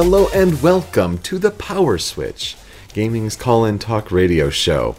[0.00, 2.56] Hello and welcome to the Power Switch,
[2.94, 4.94] gaming's call-in talk radio show.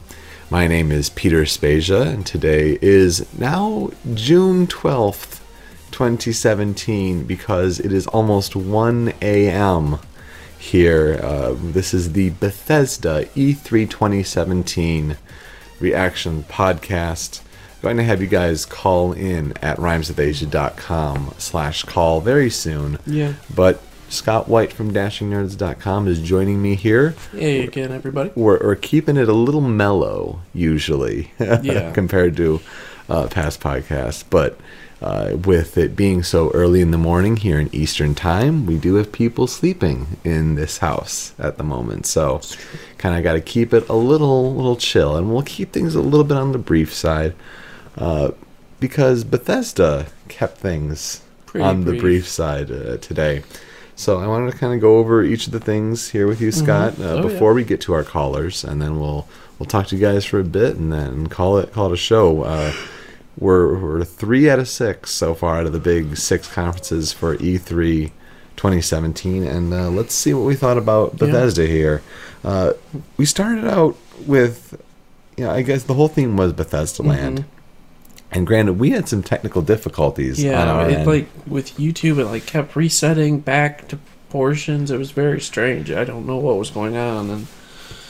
[0.49, 5.39] My name is Peter Spasia, and today is now June 12th,
[5.91, 9.99] 2017, because it is almost 1 a.m.
[10.57, 11.17] here.
[11.23, 15.15] Uh, this is the Bethesda E E3 2017
[15.79, 17.39] reaction podcast.
[17.77, 22.99] I'm going to have you guys call in at rhymesofAsia.com slash call very soon.
[23.05, 23.35] Yeah.
[23.55, 27.13] But Scott White from DashingNerds.com is joining me here.
[27.31, 28.31] Hey again, everybody.
[28.35, 31.91] We're, we're keeping it a little mellow, usually, Yeah.
[31.93, 32.59] compared to
[33.07, 34.23] uh, past podcasts.
[34.27, 34.57] But
[35.01, 38.95] uh, with it being so early in the morning here in Eastern Time, we do
[38.95, 42.05] have people sleeping in this house at the moment.
[42.07, 42.41] So,
[42.97, 46.01] kind of got to keep it a little, little chill, and we'll keep things a
[46.01, 47.33] little bit on the brief side,
[47.97, 48.31] uh,
[48.79, 52.01] because Bethesda kept things Pretty on the brief.
[52.01, 53.43] brief side uh, today.
[53.99, 56.53] So I wanted to kind of go over each of the things here with you,
[56.53, 57.21] Scott, uh, Oh, yeah.
[57.21, 59.27] before we get to our callers, and then we'll
[59.59, 61.97] we'll talk to you guys for a bit, and then call it call it a
[61.97, 62.43] show.
[62.43, 62.71] Uh,
[63.37, 67.33] we're we're three out of six so far out of the big six conferences for
[67.35, 68.11] E E3
[68.55, 71.17] 2017, and uh, let's see what we thought about Yeah.
[71.27, 72.01] Bethesda here.
[72.41, 72.73] Uh,
[73.17, 74.81] we started out with,
[75.35, 77.43] you know, I guess the whole theme was Bethesda Land.
[78.31, 81.07] And granted, we had some technical difficulties Yeah, it end.
[81.07, 83.97] like with YouTube, it like kept resetting back to
[84.29, 84.91] portions.
[84.91, 85.89] It was very strange.
[85.91, 87.47] I don't know what was going on, and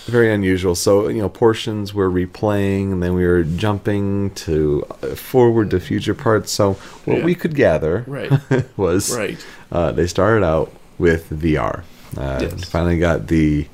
[0.07, 0.75] very unusual.
[0.75, 5.79] So you know, portions were replaying, and then we were jumping to uh, forward to
[5.79, 6.51] future parts.
[6.51, 6.73] So
[7.05, 7.23] what Yeah.
[7.25, 8.31] we could gather Right.
[8.77, 9.37] was right,
[9.71, 11.83] uh, they started out with VR.
[12.17, 12.65] Uh, Yes.
[12.65, 13.67] Finally got the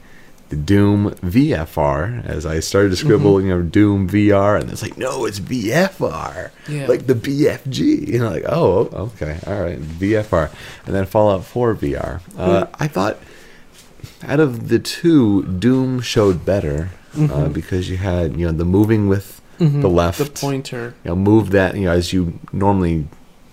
[0.50, 2.26] Doom VFR.
[2.26, 3.48] As I started to scribble, Mm-hmm.
[3.48, 6.88] you know, Doom VR, and it's like, no, it's VFR, Yeah.
[6.88, 8.08] like the BFG.
[8.08, 10.52] You know, like, oh, okay, all right, VFR,
[10.86, 12.22] and then Fallout 4 VR.
[12.38, 13.18] Uh, I thought
[14.24, 19.08] out of the two, Doom showed better uh, because you had you know the moving
[19.08, 20.34] with the left, Mm-hmm.
[20.34, 20.94] the pointer.
[21.04, 23.08] you know, move that you know as you normally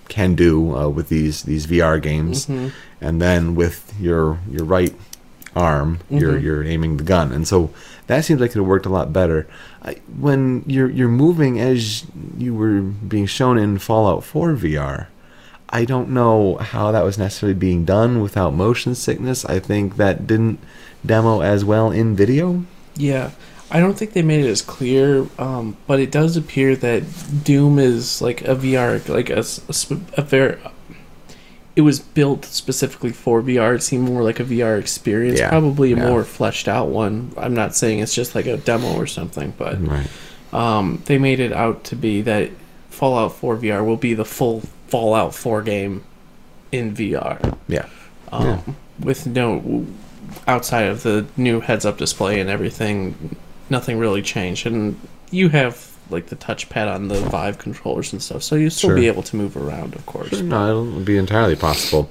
[0.09, 2.69] can do uh, with these these VR games, Mm-hmm.
[3.01, 4.95] and then with your your right
[5.55, 6.43] arm, you're Mhm.
[6.43, 7.71] you're aiming the gun, and so
[8.07, 9.47] that seems like it worked a lot better.
[9.83, 12.05] I, when you're you're moving as
[12.39, 15.09] you were being shown in Fallout 4 VR.
[15.75, 19.45] I don't know how that was necessarily being done without motion sickness.
[19.47, 20.59] I think that didn't
[21.05, 22.65] demo as well in video.
[22.95, 23.31] Yeah,
[23.71, 27.05] I don't think they made it as clear, um, but it does appear that
[27.43, 30.57] Doom is like a VR, like a, a a very.
[31.75, 33.75] It was built specifically for VR.
[33.77, 36.09] It seemed more like a VR experience, Yeah, probably a yeah.
[36.09, 37.33] more fleshed out one.
[37.37, 40.07] I'm not saying it's just like a demo or something, but Right.
[40.53, 42.51] um, they made it out to be that
[42.91, 46.05] Fallout 4 VR will be the full Fallout 4 game
[46.71, 47.39] in VR.
[47.69, 47.87] Yeah.
[48.31, 48.59] Um, Yeah.
[49.01, 49.87] With no
[50.47, 53.37] outside of the new heads-up display and everything,
[53.71, 54.67] nothing really changed.
[54.67, 54.97] And
[55.31, 58.97] you have like the touchpad on the Vive controllers and stuff, so you still Sure.
[58.97, 60.29] be able to move around, of course.
[60.29, 62.11] Sure, no, it'll be entirely possible.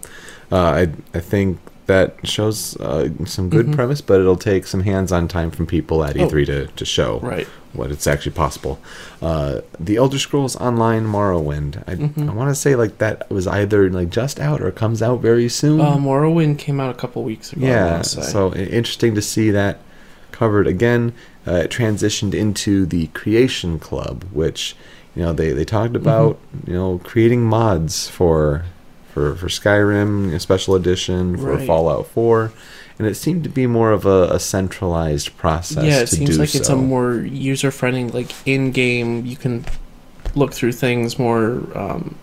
[0.51, 3.75] Uh, I I think that shows uh, some good Mhm.
[3.75, 6.28] premise, but it'll take some hands-on time from people at Oh.
[6.28, 7.47] E3 to, to show Right.
[7.73, 8.79] what it's actually possible.
[9.22, 11.83] Uh, the Elder Scrolls Online Morrowind.
[11.88, 12.29] I, Mhm.
[12.29, 15.50] I want to say like that was either like just out or comes out very
[15.50, 15.81] soon.
[15.81, 17.66] Uh, Morrowind came out a couple weeks ago.
[17.66, 19.79] Yeah, so interesting to see that
[20.31, 21.14] covered again.
[21.47, 24.75] Uh, it transitioned into the Creation Club, which
[25.16, 26.02] you know they, they talked Mm-hmm.
[26.08, 28.66] about you know creating mods for
[29.14, 31.68] for for Skyrim know, Special Edition for Right.
[31.68, 32.52] Fallout Four,
[32.97, 35.84] and it seemed to be more of a, a centralized process.
[35.84, 39.25] yeah, it seems like it's a more user-friendly, like in-game.
[39.25, 39.66] You can
[40.36, 42.16] look through things more, um,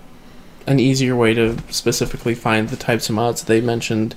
[0.66, 4.14] an easier way to specifically find the types of mods they mentioned.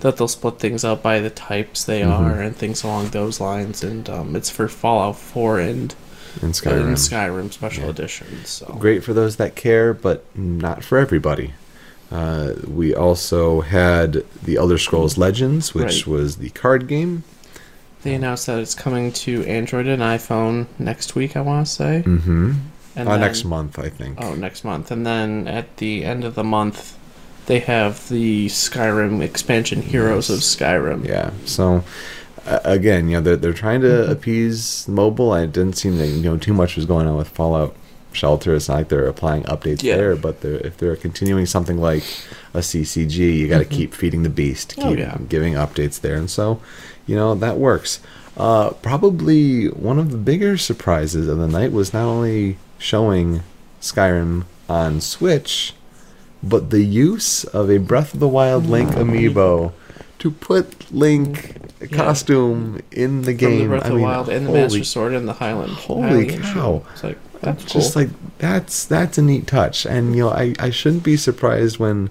[0.00, 2.10] That they'll split things up by the types they Mhm.
[2.10, 5.94] are and things along those lines, and um, it's for Fallout 4 and
[6.42, 7.90] in Skyrim, and Skyrim Special Yeah.
[7.90, 8.26] Edition.
[8.44, 11.54] So Great for those that care, but not for everybody.
[12.12, 16.06] Uh, we also had the Elder Scrolls Legends, which Right.
[16.06, 17.24] was the card game.
[18.02, 21.36] they announced that it's coming to Android and iPhone next week.
[21.36, 22.52] I want to say, Mm-hmm.
[22.94, 24.18] and uh, then- next month, I think.
[24.22, 24.92] Oh, next month.
[24.92, 26.95] And then at the end of the month,
[27.46, 31.06] they have the Skyrim expansion, Heroes of Skyrim.
[31.06, 31.30] Yeah.
[31.44, 31.84] So
[32.46, 34.10] uh, again, you know, they're they're trying to Mhm.
[34.10, 35.32] appease mobile.
[35.32, 37.74] I didn't seem that you know too much was going on with Fallout
[38.12, 38.54] Shelter.
[38.54, 39.96] It's not like they're applying updates Yeah.
[39.96, 42.02] there, but they're, if they're continuing something like
[42.54, 43.70] a CCG, you got to Mhm.
[43.70, 45.18] keep feeding the beast, keep Oh, yeah.
[45.28, 46.58] giving updates there, and so
[47.06, 47.98] you know that works.
[48.36, 53.40] Uh, probably one of the bigger surprises of the night was not only showing
[53.80, 55.74] Skyrim on Switch,
[56.48, 58.96] but the use of a Breath of the Wild Link mm.
[59.02, 59.72] amiibo
[60.18, 61.56] to put Link
[61.92, 63.60] costume in the From game.
[63.62, 65.72] the Breath I of the mean, Wild and the holy- Master Sword and the Highland.
[65.72, 66.82] holy Hylian cow.
[66.92, 67.80] It's like that's cool.
[67.80, 68.08] just like
[68.38, 72.08] that's that's a neat touch and you know I, I shouldn't be surprised when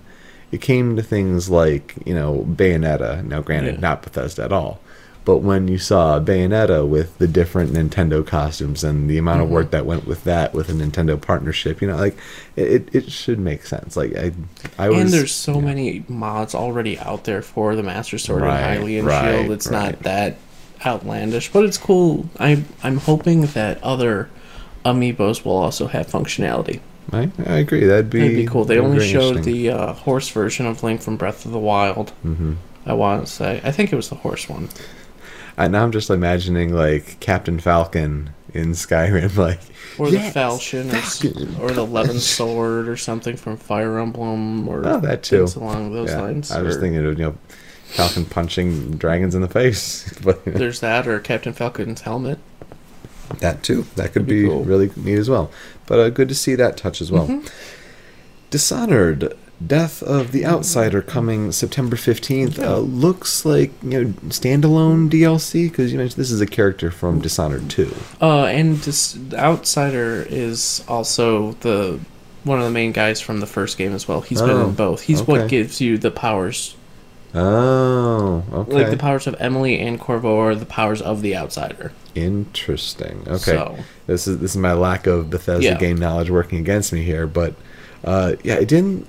[0.51, 3.79] it came to things like you know bayonetta now granted Yeah.
[3.81, 4.79] not bethesda at all
[5.25, 9.53] but when you saw bayonetta with the different nintendo costumes and the amount of Mm-hmm.
[9.55, 12.17] work that went with that with a nintendo partnership you know like
[12.55, 14.31] it, it should make sense like i
[14.77, 15.61] i was and there's so yeah.
[15.65, 19.51] many mods already out there for the Master Sword Right, and Hylian right, Shield.
[19.51, 19.91] It's right.
[19.91, 20.37] not that
[20.85, 22.29] outlandish, but it's cool.
[22.39, 24.29] I I'm hoping that other
[24.83, 26.79] amiibos will also have functionality.
[27.11, 28.65] I, I agree that'd be, That'd be cool.
[28.65, 32.13] They only showed the uh, horse version of Link from Breath of the Wild.
[32.23, 32.53] Mm-hmm.
[32.85, 33.61] I want to say.
[33.63, 34.69] I think it was the horse one.
[35.57, 39.59] I, now i'm just imagining like captain falcon in skyrim like
[39.97, 41.55] Or Yes, the Falchion, or, Falcon.
[41.61, 45.47] or the Levin Sword, or something from Fire Emblem, or Oh, that too.
[45.55, 46.51] along those Yeah, lines.
[46.51, 47.37] I was or thinking of you know
[47.85, 52.39] Falcon punching dragons in the face, but There's that, or Captain Falcon's helmet.
[53.39, 54.65] that too that could That'd be be, cool.
[54.65, 55.49] really neat as well.
[55.85, 57.27] But uh, good to see that touch as well.
[57.27, 57.47] Mm-hmm.
[58.49, 62.57] Dishonored, Death of the Outsider coming September fifteenth.
[62.57, 62.73] Yeah.
[62.73, 67.21] Uh, looks like you know standalone DLC because you mentioned this is a character from
[67.21, 67.95] Dishonored two.
[68.21, 71.99] Uh, and the Outsider is also the
[72.43, 74.21] one of the main guys from the first game as well.
[74.21, 75.01] He's been Oh, in both.
[75.03, 75.31] He's okay.
[75.31, 76.75] what gives you the powers,
[77.33, 78.73] Oh, okay.
[78.73, 81.91] like the powers of Emily and Corvo are the powers of the Outsider.
[82.13, 83.23] Interesting.
[83.27, 83.37] Okay.
[83.53, 83.77] So
[84.07, 85.77] This is this is my lack of Bethesda Yeah.
[85.77, 87.55] game knowledge working against me here, but
[88.03, 89.07] uh, yeah, it didn't.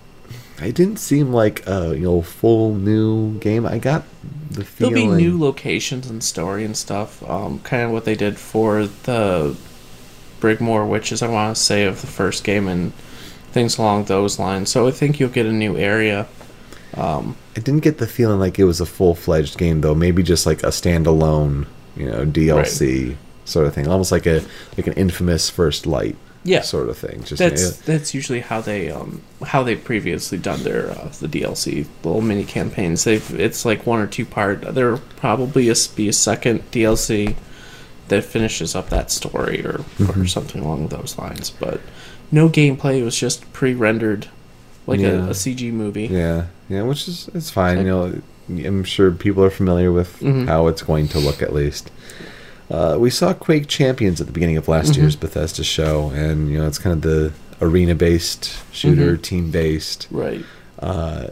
[0.62, 3.66] It didn't seem like a you know full new game.
[3.66, 4.04] I got
[4.50, 7.22] the feeling there'll be new locations and story and stuff.
[7.28, 9.56] Um, kind of what they did for the
[10.40, 12.94] Brigmore Witches, I want to say, of the first game and
[13.52, 14.70] things along those lines.
[14.70, 16.26] So I think you'll get a new area.
[16.94, 19.94] Um, I didn't get the feeling like it was a full fledged game though.
[19.94, 21.66] Maybe just like a standalone,
[21.96, 24.42] you know, DLC sort of thing, almost like a
[24.78, 26.16] like an infamous First Light
[26.46, 27.22] yeah, sort of thing.
[27.24, 31.86] Just that's that's usually how they um how they previously done their uh, the DLC
[32.04, 33.04] little mini campaigns.
[33.04, 34.62] They've it's like one or two part.
[34.74, 37.34] There probably is be a second DLC
[38.08, 39.84] that finishes up that story or
[40.16, 41.50] or something along those lines.
[41.50, 41.80] But
[42.32, 43.00] no gameplay.
[43.00, 44.28] It was just pre-rendered,
[44.86, 45.26] like Yeah.
[45.26, 46.06] a, a CG movie.
[46.06, 47.78] Yeah, yeah, which is it's fine.
[47.78, 50.46] You know, I'm sure people are familiar with Mhm.
[50.46, 51.90] how it's going to look at least.
[52.70, 54.96] Uh, we saw Quake Champions at the beginning of last Mhm.
[54.98, 57.32] year's Bethesda show, and you know it's kind of the
[57.62, 59.22] arena-based shooter, Mhm.
[59.22, 60.08] team-based.
[60.10, 60.44] Right.
[60.78, 61.28] Uh,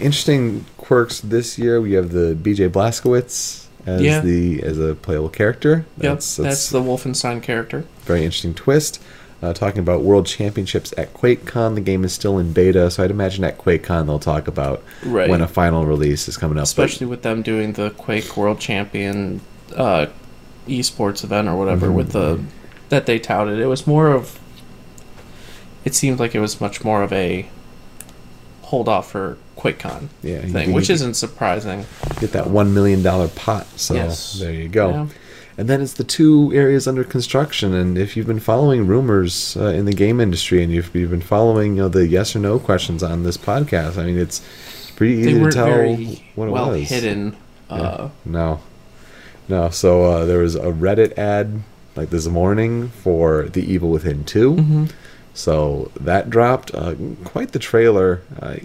[0.00, 1.80] interesting quirks this year.
[1.80, 4.20] We have the BJ Blazkowicz as Yeah.
[4.20, 5.84] the as a playable character.
[6.00, 6.20] Yep.
[6.38, 7.84] That's, the Wolfenstein character.
[8.04, 9.00] very interesting twist.
[9.42, 11.74] Uh, talking about World Championships at QuakeCon.
[11.74, 15.28] The game is still in beta, so I'd imagine at QuakeCon they'll talk about Right.
[15.28, 16.62] when a final release is coming up.
[16.62, 19.40] But- especially with them doing the Quake World Champion
[19.76, 20.06] uh,
[20.68, 21.94] esports event or whatever Mhm.
[21.94, 22.40] with the
[22.88, 23.58] that they touted.
[23.58, 24.38] It was more of.
[25.84, 27.46] It seemed like it was much more of a
[28.62, 31.84] hold off for QuakeCon yeah, thing, which isn't surprising.
[32.20, 33.66] get that one million dollar pot.
[33.76, 34.38] So Yes.
[34.40, 34.90] there you go.
[34.90, 35.06] Yeah.
[35.58, 37.74] And then it's the two areas under construction.
[37.74, 41.20] And if you've been following rumors uh, in the game industry, and you've, you've been
[41.20, 44.40] following you know the yes or no questions on this podcast, I mean it's
[44.96, 45.94] pretty easy to tell
[46.36, 46.88] what it well was.
[46.88, 47.36] hidden.
[47.68, 48.60] Uh, No,
[49.52, 49.68] no.
[49.70, 51.62] So uh, there was a Reddit ad
[51.94, 54.92] like this morning for The Evil Within 2 mhm.
[55.34, 56.74] So that dropped.
[56.74, 56.94] Uh,
[57.24, 58.20] quite the trailer.
[58.40, 58.56] Uh,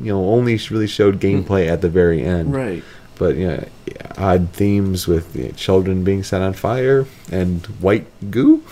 [0.00, 2.52] you know, only really showed gameplay at the very end.
[2.52, 2.82] Right.
[3.18, 3.64] But you know,
[4.18, 8.62] odd themes with you know, children being set on fire and white goo.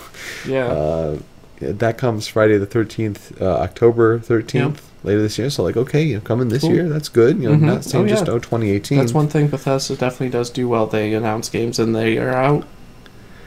[0.47, 0.67] Yeah.
[0.67, 1.19] Uh,
[1.59, 5.49] that comes Friday the thirteenth, uh, October thirteenth, later this year.
[5.49, 6.73] So like, okay, you know, coming this Cool.
[6.73, 7.41] year, that's good.
[7.41, 7.61] You know, Mhm.
[7.61, 8.33] not saying Oh, just yeah.
[8.33, 8.97] oh 2018.
[8.97, 10.87] That's one thing Bethesda definitely does do well.
[10.87, 12.65] They announce games and they are out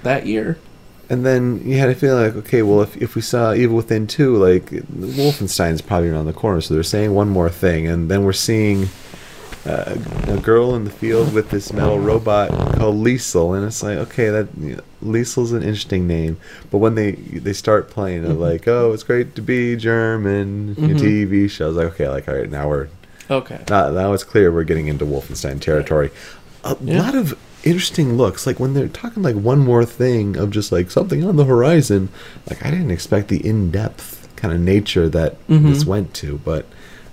[0.03, 0.59] that year.
[1.11, 4.07] And then you had a feeling like, okay, well, if, if we saw Evil Within
[4.07, 7.87] 2, like, Wolfenstein's probably around the corner, so they're saying one more thing.
[7.87, 8.89] And then we're seeing
[9.69, 9.97] uh,
[10.29, 14.31] a girl in the field with this metal robot called Liesel, and it's like, okay,
[14.31, 16.39] that you know, Liesel's an interesting name.
[16.71, 20.99] But when they they start playing, they're like, oh, it's great to be German, Mhm.
[20.99, 21.77] TV shows.
[21.77, 22.89] Like, okay, like, all right, now we're
[23.31, 23.59] Okay.
[23.69, 26.11] now, now it's clear we're getting into Wolfenstein territory.
[26.65, 27.03] A Yeah.
[27.03, 28.47] lot of interesting looks.
[28.47, 32.09] Like when they're talking like one more thing of just like something on the horizon.
[32.49, 35.69] Like I didn't expect the in depth kind of nature that Mhm.
[35.69, 36.65] this went to, but.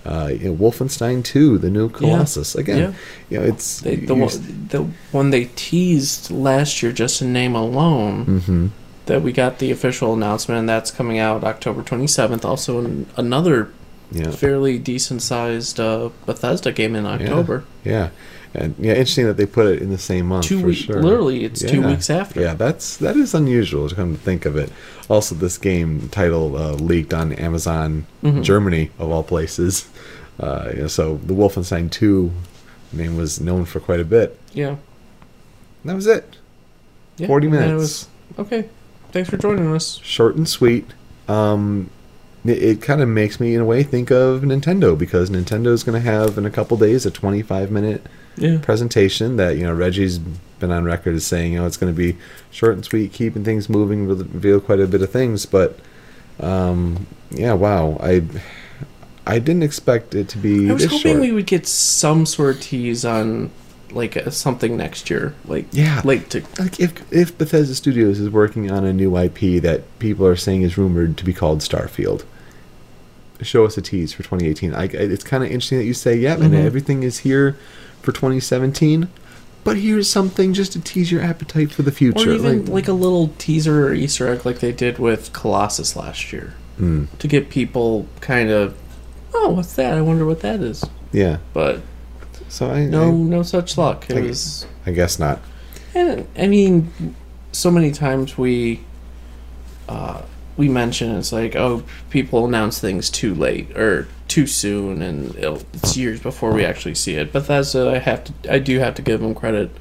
[0.05, 2.53] Uh, you know, Wolfenstein 2, the new Colossus.
[2.55, 2.93] Again, Yeah.
[3.29, 7.55] you know, it's They, the, one, the one they teased last year, just in name
[7.55, 8.67] alone, hmm
[9.07, 12.43] that we got the official announcement, and that's coming out October 27th.
[12.43, 13.69] Also, an, another
[14.11, 14.31] Yeah.
[14.31, 17.65] fairly decent sized uh, Bethesda game in October.
[17.83, 18.09] Yeah,
[18.57, 20.45] and yeah, interesting that they put it in the same month.
[20.45, 21.01] Two weeks, sure.
[21.01, 22.41] literally, it's two weeks after.
[22.41, 24.71] Yeah, that's that is unusual to come to think of it.
[25.09, 28.41] Also, this game title uh, leaked on Amazon Mm-hmm.
[28.41, 29.87] Germany of all places.
[30.39, 32.31] Uh, you know, so the Wolfenstein Two
[32.91, 34.39] name was known for quite a bit.
[34.53, 34.69] yeah.
[34.69, 36.37] And that was it.
[37.17, 37.27] yeah.
[37.27, 37.79] 40 and it minutes.
[37.81, 38.07] was-
[38.47, 38.69] okay.
[39.11, 39.99] Thanks for joining us.
[40.03, 40.87] Short and sweet.
[41.27, 41.89] Um,
[42.43, 45.83] it, it kind of makes me, in a way, think of Nintendo because Nintendo is
[45.83, 48.05] going to have in a couple days a 25 minute
[48.37, 48.57] Yeah.
[48.61, 50.19] presentation that you know Reggie's
[50.59, 52.17] been on record as saying you know it's going to be
[52.51, 55.45] short and sweet, keeping things moving, reveal quite a bit of things.
[55.45, 55.79] But
[56.39, 58.23] um, yeah, wow, I
[59.25, 61.19] I didn't expect it to be I was hoping short.
[61.21, 63.51] we would get some sort of tease on
[63.91, 66.01] like something next year, like Yeah.
[66.03, 70.27] late to like if if Bethesda Studios is working on a new IP that people
[70.27, 72.23] are saying is rumored to be called Starfield.
[73.41, 74.73] Show us a tease for 2018.
[74.73, 76.65] I, it's kind of interesting that you say, "Yep," and Mhm.
[76.65, 77.57] everything is here
[78.05, 79.09] for 2017.
[79.63, 82.29] But here's something just to tease your appetite for the future.
[82.29, 86.31] or even like, a little teaser or Easter egg, like they did with Colossus last
[86.31, 88.75] year, Mm, to get people kind of,
[89.33, 89.97] oh, what's that?
[89.97, 90.83] I wonder what that is.
[91.11, 91.37] yeah.
[91.53, 91.81] But
[92.47, 94.07] So I no, no such luck.
[94.09, 95.39] It I- was, I, I guess not.
[95.95, 96.91] and I mean,
[97.51, 98.81] so many times we,
[99.89, 100.21] uh,
[100.57, 105.61] we mention it's like, oh, people announce things too late or too soon, and it'll,
[105.73, 107.31] it's years before we actually see it.
[107.31, 109.71] But that's uh, I have to, I do have to give them credit.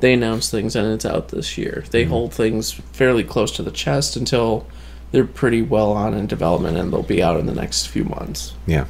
[0.00, 1.84] They announce things and it's out this year.
[1.90, 4.66] They hold things fairly close to the chest until
[5.12, 8.54] they're pretty well on in development, and they'll be out in the next few months.
[8.66, 8.86] Yeah.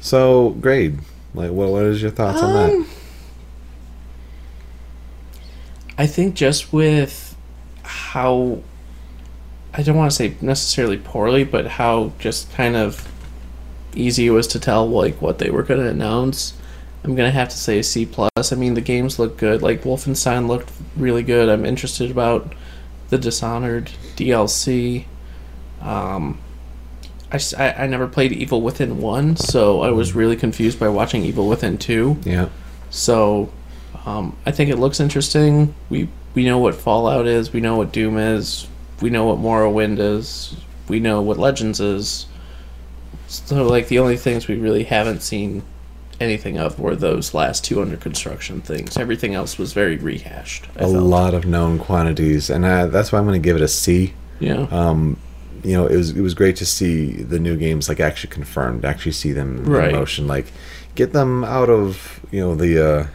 [0.00, 0.98] So grade,
[1.34, 2.74] like, what what is your thoughts on that?
[2.74, 2.88] Um,
[5.96, 7.36] I think just with
[7.84, 8.60] how
[9.72, 13.10] I don't want to say necessarily poorly, but how just kind of
[13.96, 16.54] easy it was to tell like what they were going to announce.
[17.02, 18.30] I'm gonna have to say C plus.
[18.50, 19.60] I mean, the games look good.
[19.60, 21.50] Like Wolfenstein looked really good.
[21.50, 22.54] I'm interested about
[23.10, 25.04] the Dishonored DLC.
[25.82, 26.38] Um,
[27.30, 31.22] I, I- I never played Evil Within one, so I was really confused by watching
[31.24, 32.16] Evil Within two.
[32.24, 32.48] Yeah.
[32.88, 33.52] So,
[34.06, 35.74] um, I think it looks interesting.
[35.90, 37.52] We we know what Fallout is.
[37.52, 38.66] We know what Doom is.
[39.02, 40.56] We know what Morrowind is.
[40.88, 42.24] We know what Legends is.
[43.26, 45.62] So, like the only things we really haven't seen
[46.20, 48.96] anything of were those last two under construction things.
[48.96, 50.66] Everything else was very rehashed.
[50.76, 51.02] I A felt.
[51.04, 54.12] lot of known quantities, and I, that's why I'm going to give it a C.
[54.40, 54.66] Yeah.
[54.70, 55.16] Um,
[55.64, 58.84] you know, it was it was great to see the new games like actually confirmed,
[58.84, 59.88] actually see them Right.
[59.90, 60.52] in motion, like
[60.94, 63.06] get them out of you know the uh,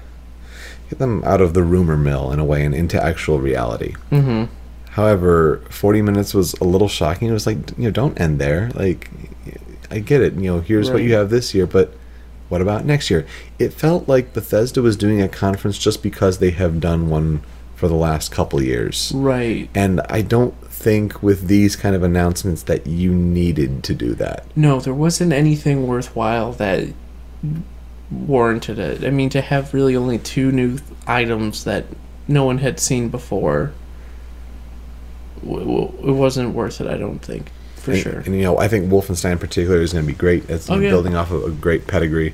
[0.89, 3.93] get them out of the rumor mill in a way and into actual reality.
[4.11, 4.51] mm-hmm.
[4.93, 7.29] However, 40 minutes was a little shocking.
[7.29, 8.71] It was like, you know, don't end there.
[8.73, 9.09] Like,
[9.91, 10.33] I get it.
[10.35, 11.93] You know, here's what you have this year, but
[12.49, 13.25] what about next year?
[13.57, 17.41] It felt like Bethesda was doing a conference just because they have done one
[17.75, 19.11] for the last couple years.
[19.15, 19.69] Right.
[19.73, 24.45] And I don't think with these kind of announcements that you needed to do that.
[24.55, 26.87] No, there wasn't anything worthwhile that
[28.11, 29.03] warranted it.
[29.03, 31.85] I mean, to have really only two new th- items that
[32.27, 33.71] no one had seen before,
[35.43, 36.87] w- w- it wasn't worth it.
[36.87, 38.19] I don't think, for and, sure.
[38.25, 40.49] And, you know, I think Wolfenstein in particular is going to be great.
[40.49, 40.89] It's Oh, yeah.
[40.89, 42.33] building off of a great pedigree.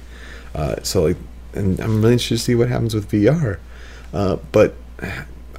[0.54, 1.18] Uh, so, like,
[1.54, 3.58] and I'm really interested to see what happens with VR.
[4.14, 4.76] Uh, but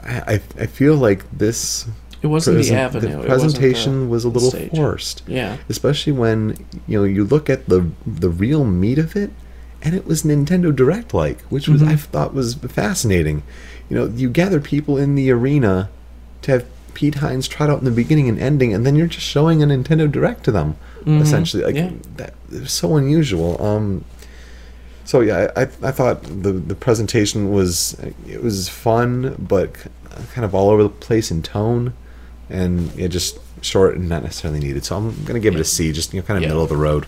[0.02, 1.86] I, I feel like this
[2.22, 3.00] It wasn't the avenue.
[3.22, 4.70] the wasn't the- presentation was a little stage.
[4.70, 5.56] forced, Yeah.
[5.68, 9.30] especially when you know you look at the the real meat of it,
[9.82, 11.88] and it was Nintendo Direct like, which was Mhm.
[11.88, 13.42] I thought was fascinating.
[13.90, 15.90] You know, you gather people in the arena
[16.42, 16.64] to have
[16.96, 19.66] Pete Hines trot out in the beginning and ending, and then you're just showing a
[19.66, 21.20] Nintendo Direct to them, Mhm.
[21.20, 21.62] essentially.
[21.62, 21.90] Like Yeah.
[22.16, 23.62] that was so unusual.
[23.62, 24.02] Um,
[25.04, 29.74] so yeah, I, I thought the the presentation was it was fun, but
[30.32, 31.92] kind of all over the place in tone,
[32.48, 34.86] and it just short and not necessarily needed.
[34.86, 36.48] So I'm gonna give it a C, just you know, kind of Yeah.
[36.48, 37.04] middle of the road.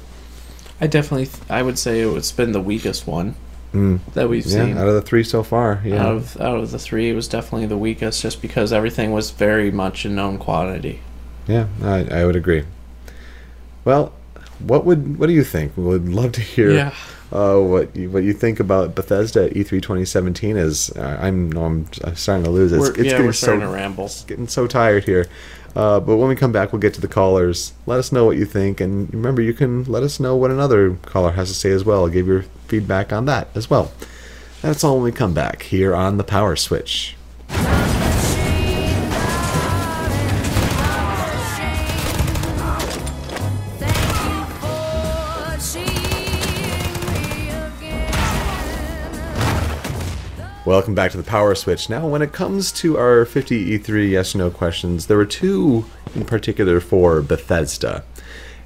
[0.82, 3.36] I definitely, th- I would say it's been the weakest one
[3.74, 4.00] Mm.
[4.14, 4.78] that we've Yeah, seen.
[4.78, 7.28] out of the three so far, yeah, Out of out of the three, it was
[7.28, 11.00] definitely the weakest, just because everything was very much a known quantity.
[11.46, 12.64] yeah, I, I would agree.
[13.84, 14.12] Well,
[14.58, 15.76] what would what do you think?
[15.76, 16.92] We would love to hear Yeah.
[17.32, 20.56] uh, what you, what you think about Bethesda at E E3 2017.
[20.56, 22.78] As uh, I'm, no, I'm, I'm starting to lose it.
[22.78, 24.10] It's, it's yeah, getting we're starting so to ramble.
[24.26, 25.26] getting so tired here.
[25.76, 27.72] Uh, but when we come back, we'll get to the callers.
[27.86, 30.96] Let us know what you think, and remember, you can let us know what another
[31.02, 32.08] caller has to say as well.
[32.08, 33.92] Give your feedback on that as well.
[34.62, 37.16] That's all when we come back here on the Power Switch.
[50.78, 51.90] Welcome back to the Power Switch.
[51.90, 55.84] Now, when it comes to our 50 E3 yes or no questions, there were two
[56.14, 58.04] in particular for Bethesda.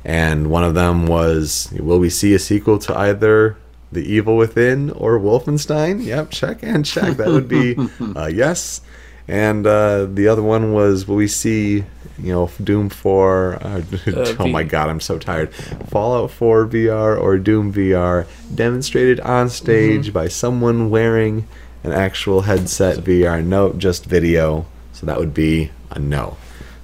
[0.04, 3.56] And one of them was Will we see a sequel to either
[3.92, 6.04] The Evil Within or Wolfenstein?
[6.04, 7.16] Yep, check and check.
[7.16, 7.78] That would be
[8.14, 8.82] uh, yes.
[9.26, 11.82] And uh, the other one was Will we see,
[12.18, 13.58] you know, Doom 4?
[13.64, 15.54] Uh, oh my god, I'm so tired.
[15.54, 21.48] Fallout 4 VR or Doom VR demonstrated on stage by someone wearing
[21.82, 23.44] an actual headset VR.
[23.44, 24.66] Nope, just video.
[24.92, 26.36] So that would be a no.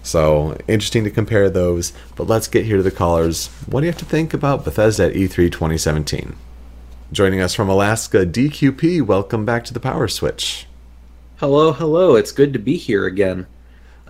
[0.03, 1.93] So interesting to compare those.
[2.17, 3.49] But let's get here to the callers.
[3.67, 6.37] What do you have to think about Bethesda at E E3 2017?
[7.13, 9.03] Joining us from Alaska, DQP.
[9.03, 10.67] Welcome back to the Power Switch.
[11.37, 12.17] Hello, hello.
[12.17, 13.47] It's good to be here again.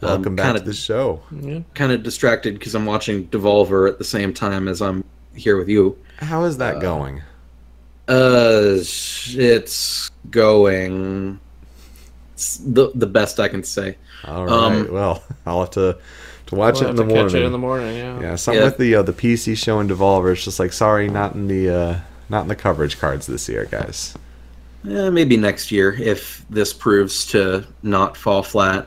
[0.02, 1.22] Um, welcome back kinda, to the show.
[1.30, 1.60] Yeah.
[1.74, 5.04] Kind of distracted because I'm watching Devolver at the same time as I'm
[5.34, 5.98] here with you.
[6.18, 7.22] How is that uh, going?
[8.08, 11.38] Uh, it's going.
[12.34, 13.96] It's the the best I can say.
[14.24, 14.52] All right.
[14.52, 15.98] um, well, I'll have to
[16.46, 17.26] to watch We'll it in the to morning.
[17.28, 17.96] catch it in the morning.
[17.96, 18.20] Yeah.
[18.20, 18.68] Yeah, something Yeah.
[18.68, 20.32] with the uh, the PC show and Devolver.
[20.32, 22.00] It's just like sorry, not in the uh,
[22.30, 24.14] not in the coverage cards this year, guys.
[24.88, 28.86] Eh, maybe next year if this proves to not fall flat.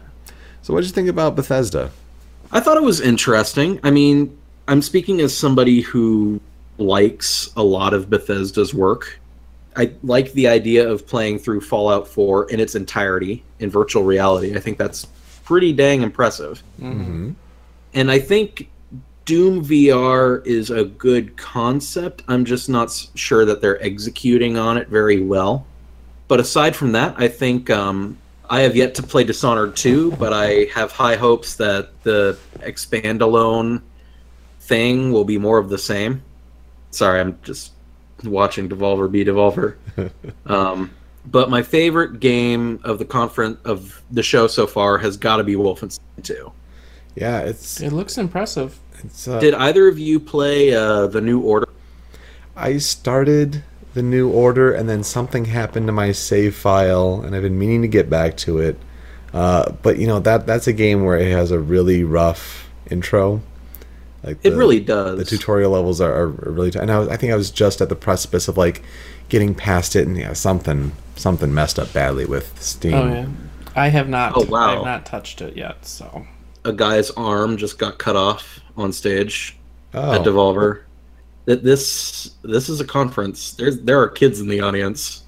[0.63, 1.91] So, what did you think about Bethesda?
[2.51, 3.79] I thought it was interesting.
[3.83, 4.37] I mean,
[4.67, 6.40] I'm speaking as somebody who
[6.81, 9.19] likes a lot of Bethesda's work.
[9.75, 14.55] I like the idea of playing through Fallout 4 in its entirety in virtual reality.
[14.55, 15.05] I think that's
[15.45, 16.61] pretty dang impressive.
[16.79, 17.31] Mm-hmm.
[17.93, 18.69] And I think
[19.25, 22.23] Doom VR is a good concept.
[22.27, 25.65] I'm just not sure that they're executing on it very well.
[26.27, 28.17] But aside from that, I think um,
[28.49, 33.21] I have yet to play Dishonored 2, but I have high hopes that the expand
[33.21, 33.81] alone
[34.59, 36.23] thing will be more of the same.
[36.91, 37.73] Sorry, I'm just
[38.23, 39.75] watching Devolver be Devolver.
[40.45, 40.91] um,
[41.25, 45.43] but my favorite game of the conference of the show so far has got to
[45.43, 46.51] be Wolfenstein 2.
[47.15, 48.79] Yeah, it's It looks impressive.
[49.03, 49.27] it's.
[49.27, 51.67] Uh, Did either of you play uh, the New Order?
[52.55, 57.41] I started the new order, and then something happened to my save file, and I've
[57.41, 58.77] been meaning to get back to it.
[59.33, 63.41] Uh, but you know that that's a game where it has a really rough intro.
[64.23, 65.17] Like It really does.
[65.17, 67.81] The tutorial levels are, are really, t- and I, was, I think I was just
[67.81, 68.83] at the precipice of like
[69.29, 72.93] getting past it, and yeah, something something messed up badly with Steam.
[72.93, 73.27] Oh yeah.
[73.75, 74.33] I have not.
[74.35, 74.67] Oh, wow.
[74.69, 75.85] I have not touched it yet.
[75.85, 76.25] So
[76.65, 79.57] a guy's arm just got cut off on stage
[79.93, 80.13] Oh.
[80.13, 80.83] at Devolver.
[81.45, 83.53] That this this is a conference.
[83.53, 85.23] There's there are kids in the audience.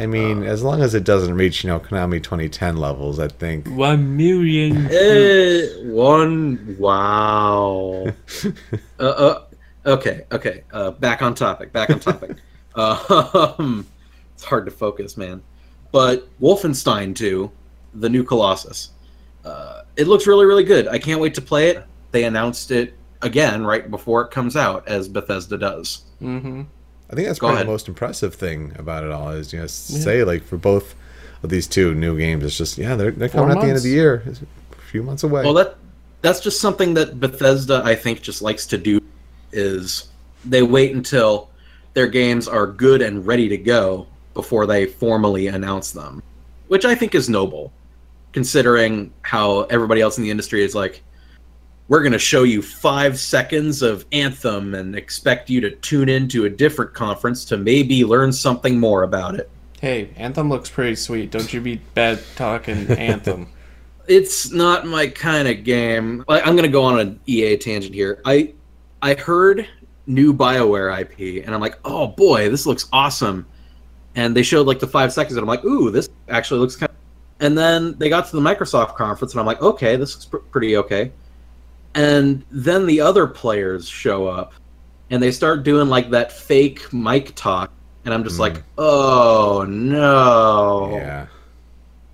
[0.00, 3.66] I mean, as long as it doesn't reach, you know, Konami 2010 levels, I think.
[3.68, 4.86] one million.
[4.92, 7.97] Eh, one wow.
[8.98, 9.44] uh, uh,
[9.86, 10.64] okay, okay.
[10.72, 11.72] Uh, back on topic.
[11.72, 12.36] Back on topic.
[12.74, 13.86] uh, um,
[14.34, 15.42] it's hard to focus, man.
[15.92, 17.50] But Wolfenstein 2,
[17.94, 18.90] the new Colossus.
[19.44, 20.88] Uh, it looks really, really good.
[20.88, 21.84] I can't wait to play it.
[22.10, 26.02] They announced it again right before it comes out, as Bethesda does.
[26.22, 26.62] Mm-hmm.
[27.10, 27.66] I think that's Go probably ahead.
[27.66, 30.94] the most impressive thing about it all is you know say like for both
[31.42, 33.76] of these two new games, it's just yeah they're they're Four coming at the end
[33.78, 35.42] of the year, It's a few months away.
[35.42, 35.76] Well, that
[36.20, 39.00] that's just something that Bethesda, I think, just likes to do.
[39.52, 40.08] Is
[40.44, 41.48] they wait until
[41.94, 46.22] their games are good and ready to go before they formally announce them,
[46.68, 47.72] which I think is noble,
[48.32, 51.02] considering how everybody else in the industry is like,
[51.88, 56.44] we're going to show you five seconds of Anthem and expect you to tune into
[56.44, 59.50] a different conference to maybe learn something more about it.
[59.80, 61.30] Hey, Anthem looks pretty sweet.
[61.30, 63.48] Don't you be bad talking Anthem.
[64.08, 66.24] It's not my kind of game.
[66.28, 68.20] I, I'm gonna go on an EA tangent here.
[68.24, 68.54] I
[69.02, 69.68] I heard
[70.06, 73.46] new Bioware IP, and I'm like, oh boy, this looks awesome.
[74.14, 76.90] And they showed like the five seconds, and I'm like, ooh, this actually looks kind.
[76.90, 76.96] of...
[77.40, 80.36] And then they got to the Microsoft conference, and I'm like, okay, this looks pr-
[80.38, 81.12] pretty okay.
[81.94, 84.54] And then the other players show up,
[85.10, 87.70] and they start doing like that fake mic talk,
[88.04, 88.42] and I'm just Hmm.
[88.42, 90.90] like, oh no.
[90.96, 91.26] yeah,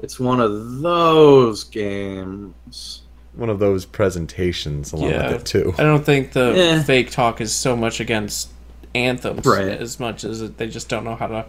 [0.04, 3.00] It's one of those games.
[3.36, 5.32] one of those presentations along Yeah.
[5.32, 5.74] with it too.
[5.76, 6.82] I don't think the Eh.
[6.84, 8.50] fake talk is so much against
[8.94, 9.66] anthems Right.
[9.66, 11.44] as much as it- they just don't know how to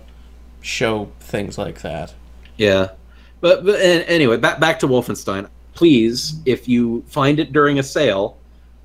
[0.61, 2.15] show things like that.
[2.57, 2.87] Yeah,
[3.39, 5.47] but but an- anyway, back back to Wolfenstein.
[5.75, 8.37] Please, if you find it during a sale,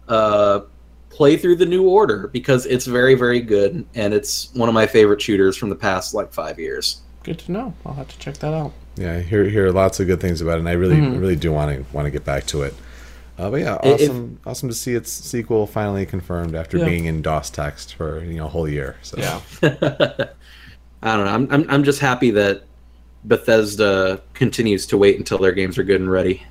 [0.07, 0.61] uh,
[1.09, 4.87] play through the New Order because it's very very good and it's one of my
[4.87, 6.99] favorite shooters from the past like five years.
[7.23, 7.73] Good to know.
[7.87, 8.73] I'll have to check that out.
[8.97, 11.21] Yeah, I hear hear lots of good things about it, and I really Mhm.
[11.21, 12.75] really do want to want to get back to it.
[13.39, 16.85] Uh, but yeah, If- awesome awesome to see its sequel finally confirmed after Yeah.
[16.85, 18.97] being in DOS text for you know a whole year.
[19.03, 19.41] So Yeah.
[21.03, 21.33] I don't know.
[21.33, 22.63] I'm, I'm I'm just happy that
[23.25, 26.43] Bethesda continues to wait until their games are good and ready.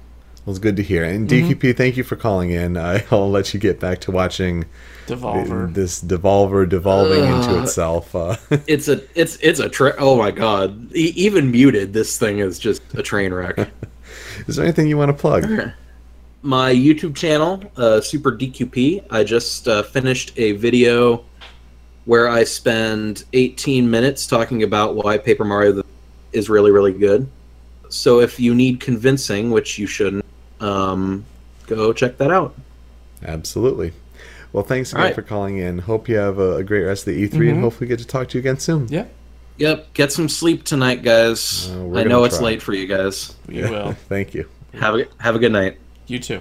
[0.50, 1.04] Well, it's good to hear.
[1.04, 2.76] And DQP, thank you for calling in.
[3.12, 4.66] I'll let you get back to watching
[5.06, 5.72] Devolver.
[5.72, 8.16] this Devolver devolving into itself.
[8.16, 8.36] Uh,
[8.66, 10.92] It's a it's it's a tra- oh my god!
[10.96, 13.60] E- even muted, this thing is just a train wreck.
[14.48, 15.46] is there anything you want to plug?
[16.42, 19.06] my YouTube channel, uh, Super DQP.
[19.12, 21.26] I just uh, finished a video
[22.06, 25.84] where I spend 18 minutes talking about why Paper Mario
[26.34, 27.30] is really, really good.
[27.90, 30.26] So if you need convincing, which you shouldn't,
[30.60, 31.26] um,
[31.68, 32.56] go check that out.
[33.24, 33.94] Absolutely.
[34.52, 35.16] Well, thanks again All right.
[35.16, 35.80] for calling in.
[35.80, 38.30] Hope you have a, a great rest of the E3 and hopefully get to talk
[38.30, 38.88] to you again soon.
[38.90, 39.06] yeah,
[39.58, 41.70] Yep, get some sleep tonight, guys.
[41.70, 42.46] Uh, I gonna know it's try.
[42.46, 43.36] late for you guys.
[43.48, 43.92] we will.
[44.08, 44.50] Thank you.
[44.74, 45.78] Have a have a good night.
[46.08, 46.40] You too.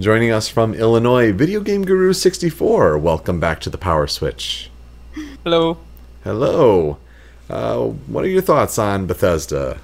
[0.00, 2.96] Joining us from Illinois, Video Game Guru 64.
[2.98, 4.70] Welcome back to the Power Switch.
[5.44, 5.76] Hello.
[6.24, 6.96] Hello.
[7.50, 9.78] Uh, what are your thoughts on Bethesda?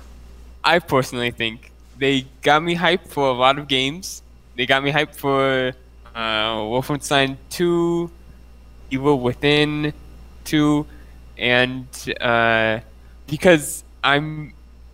[0.65, 4.23] I personally think they got me hyped for a lot of games.
[4.57, 5.73] They got me hyped for
[6.15, 8.11] uh, Wolfenstein 2,
[8.91, 9.93] Evil Within
[10.45, 10.87] 2,
[11.39, 11.87] and
[12.21, 12.81] uh,
[13.27, 14.53] because I'm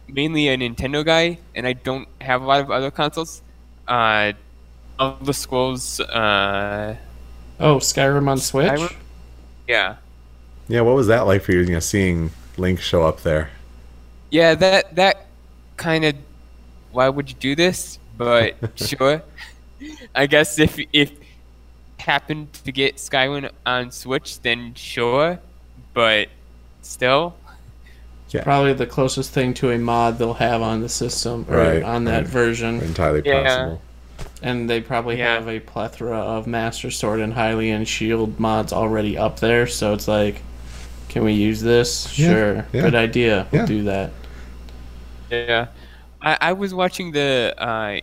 [0.09, 3.43] mainly a Nintendo guy and I don't have a lot of other consoles,
[3.88, 4.33] uh,
[4.99, 6.97] the Scrolls, uh,
[7.61, 8.69] Oh, Skyrim on Switch.
[8.69, 8.97] Skyrim?
[9.69, 9.97] yeah.
[10.69, 13.51] Yeah, what was that like for you, you know, seeing Link show up there?
[14.31, 15.27] Yeah, that that
[15.77, 16.14] kind of.
[16.94, 17.98] Why would you do this?
[18.16, 19.22] But sure.
[20.14, 21.12] I guess if if
[21.98, 25.38] happened to get Skyward on Switch, then sure.
[25.92, 26.28] But
[26.83, 27.35] still,
[28.42, 32.02] Probably the closest thing to a mod they'll have on the system or Right, on
[32.04, 32.26] that right.
[32.26, 32.80] version.
[32.80, 33.42] Entirely Yeah.
[33.44, 33.83] possible.
[34.42, 35.35] And they probably Yeah.
[35.35, 40.09] have a plethora of Master Sword and Hylian Shield mods already up there, so it's
[40.09, 40.42] like,
[41.09, 42.18] can we use this?
[42.18, 42.54] Yeah, Sure.
[42.72, 42.80] yeah.
[42.83, 43.46] Good idea.
[43.52, 43.66] We'll Yeah.
[43.66, 44.11] do that.
[45.30, 45.66] yeah.
[46.24, 48.00] I, I was watching the uh,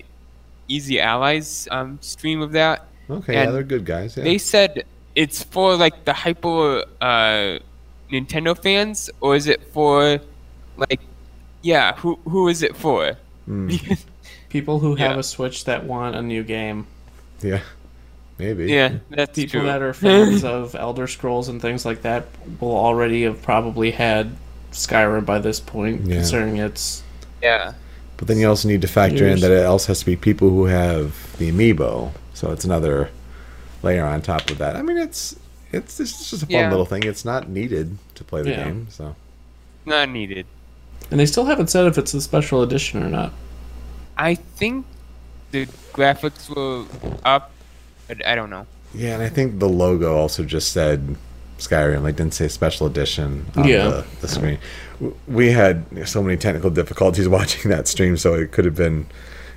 [0.67, 2.85] Easy Allies um, stream of that.
[3.09, 4.15] Okay, yeah, they're good guys.
[4.15, 4.23] Yeah.
[4.23, 7.59] They said it's for like the hyper uh,
[8.11, 10.19] Nintendo fans, or is it for
[10.77, 11.01] like,
[11.61, 13.17] yeah, who who is it for?
[13.45, 13.69] Hmm.
[14.49, 15.19] People who have Yeah.
[15.19, 16.85] a Switch that want a new game.
[17.41, 17.61] yeah,
[18.37, 18.65] maybe.
[18.67, 19.67] yeah, that's People true.
[19.69, 22.25] that are fans of Elder Scrolls and things like that
[22.59, 24.35] will already have probably had
[24.73, 26.15] Skyrim by this point, Yeah.
[26.17, 27.01] considering it's
[27.41, 27.73] yeah.
[28.21, 30.51] But then you also need to factor in that it also has to be people
[30.51, 33.09] who have the amiibo, so it's another
[33.81, 34.75] layer on top of that.
[34.75, 35.35] I mean, it's
[35.71, 36.69] it's, it's just a fun Yeah.
[36.69, 37.01] little thing.
[37.01, 38.65] It's not needed to play the Yeah.
[38.65, 39.15] game, so
[39.87, 40.45] Not needed.
[41.09, 43.33] and they still haven't said if it's a special edition or not.
[44.19, 44.85] I think
[45.49, 46.85] the graphics were
[47.25, 47.49] up,
[48.07, 48.67] but I don't know.
[48.93, 49.15] yeah.
[49.15, 51.15] And I think the logo also just said
[51.61, 53.87] Skyrim, like didn't say special edition on Yeah.
[53.87, 54.57] the, the screen.
[55.27, 59.07] We had so many technical difficulties watching that stream, so it could have been,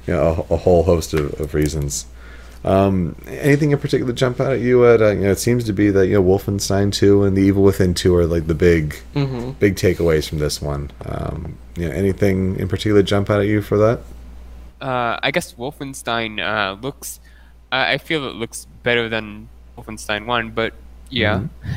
[0.07, 2.07] you know, a, a whole host of, of reasons.
[2.65, 4.87] Um, anything in particular jump out at you?
[4.87, 7.43] At uh, you know, it seems to be that you know Wolfenstein Two and The
[7.43, 9.51] Evil Within Two are like the big, Mm-hmm.
[9.61, 10.91] big takeaways from this one.
[11.05, 14.01] Um, you know, anything in particular jump out at you for that?
[14.81, 17.21] Uh, I guess Wolfenstein uh, looks.
[17.71, 20.73] I I feel it looks better than Wolfenstein One, but
[21.11, 21.71] yeah, Mm-hmm.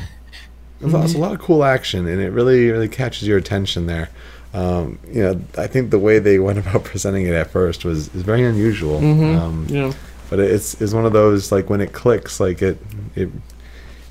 [0.80, 4.10] There's there's a lot of cool action, and it really, really catches your attention there.
[4.54, 8.14] Um, you know, I think the way they went about presenting it at first was
[8.14, 9.00] is very unusual.
[9.00, 9.38] Mm-hmm.
[9.38, 9.92] Um, you know,
[10.30, 12.78] but it's is one of those like when it clicks, like it
[13.16, 13.28] it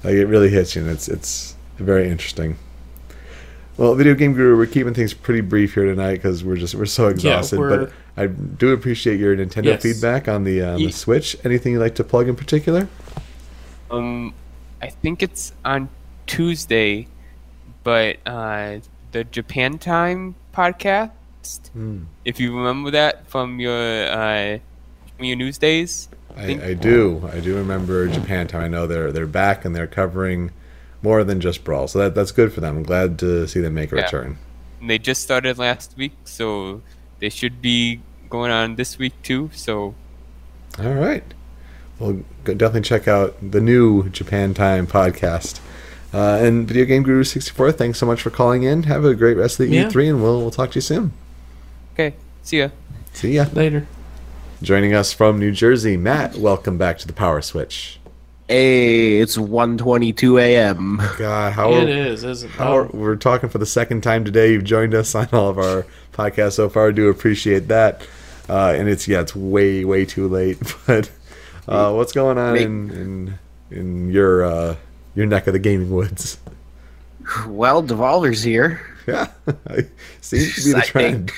[0.04, 2.58] like it really hits you, and it's it's very interesting.
[3.78, 6.86] Well, video game guru, we're keeping things pretty brief here tonight because we're just we're
[6.88, 7.60] so exhausted.
[7.60, 9.84] we're- but I do appreciate your Nintendo Yes.
[9.84, 11.38] feedback on the uh, on the Switch.
[11.44, 12.88] Anything you'd like to plug in particular?
[13.92, 14.34] um,
[14.82, 15.90] I think it's on
[16.28, 17.08] Tuesday,
[17.84, 18.80] but uh,
[19.12, 21.12] the Japan Time podcast.
[21.74, 22.04] Hmm.
[22.26, 24.60] If you remember that from your uh,
[25.16, 27.28] from your news days, I, I do.
[27.34, 28.64] I do remember Japan time.
[28.64, 30.52] I know they're they're back and they're covering
[31.02, 31.88] more than just Brawl.
[31.88, 32.78] So that that's good for them.
[32.78, 34.04] I'm glad to see them make a Yeah.
[34.04, 34.38] return.
[34.82, 36.82] And they just started last week, so
[37.20, 39.50] they should be going on this week too.
[39.54, 39.96] So
[40.78, 41.24] All right.
[41.98, 45.60] Well, definitely check out the new Japan Time podcast.
[46.14, 48.84] Uh, and Video Game Guru 64, thanks so much for calling in.
[48.84, 49.86] Have a great rest of the Yeah.
[49.90, 51.12] E3, and we'll, we'll talk to you soon.
[51.94, 52.70] okay, see ya.
[53.14, 53.46] See ya.
[53.54, 53.86] later.
[54.62, 58.00] Joining us from New Jersey, Matt, welcome back to the Power Switch.
[58.48, 61.02] Hey, it's 1:22 a.m.
[61.18, 62.56] God, how it are, is, isn't it?
[62.56, 64.54] how are, we're talking for the second time today.
[64.54, 66.88] You've joined us on all of our podcasts so far.
[66.88, 68.08] I do appreciate that.
[68.48, 70.58] Uh, and it's yeah, it's way way too late.
[70.88, 71.12] But
[71.68, 73.40] uh, what's going on Make- in in
[73.70, 74.76] in your uh,
[75.18, 76.38] your neck of the gaming woods?
[77.48, 78.80] Well, Devolver's here.
[79.08, 79.28] Yeah,
[80.22, 81.32] seems to be the I trend.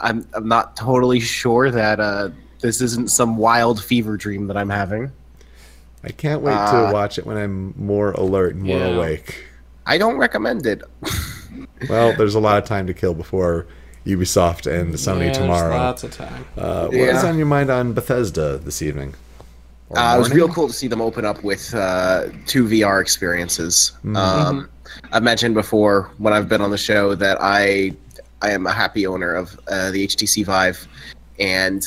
[0.00, 2.30] I'm I'm not totally sure that uh,
[2.60, 5.12] this isn't some wild fever dream that I'm having.
[6.04, 8.96] I can't wait Uh, to watch it when I'm more alert and more Yeah.
[8.96, 9.44] awake.
[9.84, 10.82] I don't recommend it.
[11.88, 13.66] Well, there's a lot of time to kill before
[14.06, 15.76] Ubisoft and Sony Yeah, tomorrow.
[15.76, 16.44] lots of time.
[16.56, 17.28] Uh, what is Yeah.
[17.28, 19.14] on your mind on Bethesda this evening?
[19.94, 23.92] Uh, it was real cool to see them open up with uh, two VR experiences.
[23.98, 24.16] Mm-hmm.
[24.16, 24.68] Um,
[25.12, 27.94] I've mentioned before when I've been on the show that I
[28.42, 30.86] I am a happy owner of uh, the HTC Vive,
[31.38, 31.84] and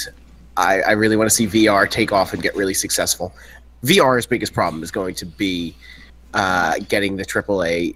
[0.58, 3.34] I, I really want to see VR take off and get really successful.
[3.84, 5.76] VR's biggest problem is going to be
[6.34, 7.96] uh, getting the AAA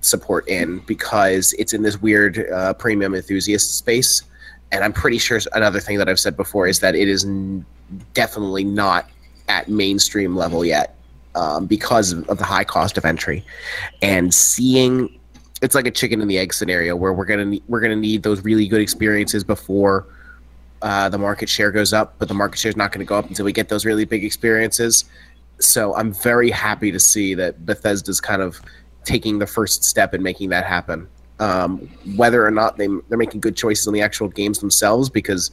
[0.00, 4.22] support in because it's in this weird uh, premium enthusiast space.
[4.70, 7.64] And I'm pretty sure another thing that I've said before is that it is n-
[8.12, 9.08] definitely not
[9.48, 10.96] at mainstream level yet
[11.34, 13.44] um, because of, the high cost of entry.
[14.02, 15.18] And seeing
[15.62, 18.44] it's like a chicken and the egg scenario where we're gonna we're gonna need those
[18.44, 20.06] really good experiences before
[20.82, 23.16] uh, the market share goes up, but the market share is not going to go
[23.16, 25.06] up until we get those really big experiences.
[25.58, 28.60] So I'm very happy to see that Bethesda's kind of
[29.04, 31.08] taking the first step in making that happen.
[31.40, 31.78] Um,
[32.16, 35.50] whether or not they they're making good choices on the actual games themselves, because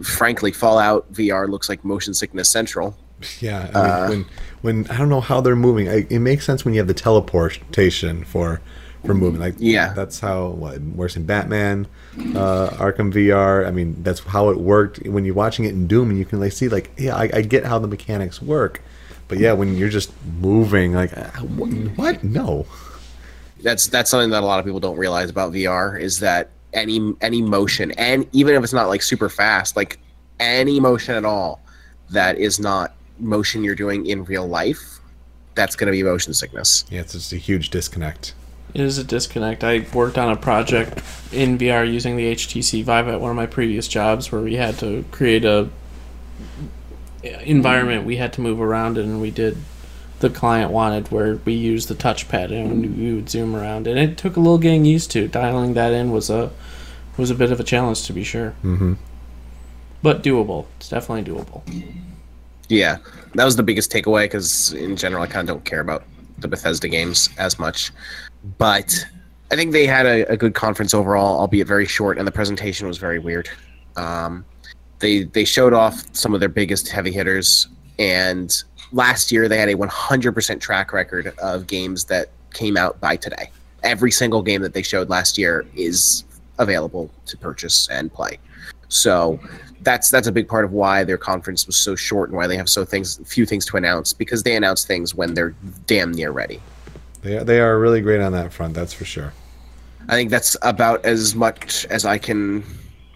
[0.00, 2.96] frankly, Fallout VR looks like motion sickness central.
[3.40, 4.24] Yeah, I mean, Uh, when
[4.62, 5.88] when I don't know how they're moving.
[5.88, 8.60] I, it makes sense when you have the teleportation for
[9.04, 9.40] for moving.
[9.40, 9.92] Like Yeah.
[9.94, 11.86] that's how what works in Batman,
[12.36, 13.66] uh, Arkham VR.
[13.66, 16.38] I mean, that's how it worked when you're watching it in Doom, and you can
[16.40, 18.80] like see like yeah, I, I get how the mechanics work,
[19.28, 21.68] but yeah, when you're just moving, like uh, what?
[21.96, 22.22] what?
[22.24, 22.66] No.
[23.62, 27.14] that's that's something that a lot of people don't realize about VR is that any
[27.20, 29.98] any motion and even if it's not like super fast, like
[30.40, 31.60] any motion at all
[32.10, 35.00] that is not motion you're doing in real life,
[35.54, 36.84] that's going to be motion sickness.
[36.90, 38.34] Yeah, it's just a huge disconnect.
[38.74, 39.62] It is a disconnect.
[39.64, 43.44] I worked on a project in VR using the HTC Vive at one of my
[43.46, 45.68] previous jobs where we had to create a
[47.44, 49.56] environment we had to move around in and we did
[50.18, 54.18] the client wanted where we used the touchpad and we would zoom around and it
[54.18, 56.50] took a little getting used to dialing that in was a
[57.16, 58.94] was a bit of a challenge to be sure Mm-hmm.
[60.02, 61.62] but doable it's definitely doable
[62.68, 62.98] Yeah,
[63.34, 66.04] that was the biggest takeaway because in general I kind of don't care about
[66.38, 67.92] the Bethesda games as much,
[68.58, 69.06] but
[69.50, 72.88] I think they had a, a good conference overall, albeit very short, and the presentation
[72.88, 73.48] was very weird.
[73.96, 74.44] Um,
[74.98, 79.68] they they showed off some of their biggest heavy hitters, and last year they had
[79.68, 83.50] a 100% track record of games that came out by today.
[83.82, 86.24] Every single game that they showed last year is
[86.58, 88.38] available to purchase and play.
[88.92, 89.40] So
[89.82, 92.56] that's that's a big part of why their conference was so short and why they
[92.56, 95.54] have so things few things to announce because they announce things when they're
[95.86, 96.60] damn near ready.
[97.22, 98.74] They are, they are really great on that front.
[98.74, 99.32] That's for sure.
[100.08, 102.64] I think that's about as much as I can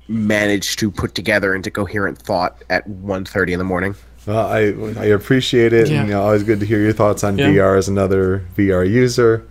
[0.08, 3.94] manage to put together into coherent thought at 1.30 in the morning.
[4.24, 4.58] Well, I
[5.00, 6.00] I appreciate it, Yeah.
[6.00, 7.48] and you know, always good to hear your thoughts on Yeah.
[7.48, 9.46] VR as another VR user.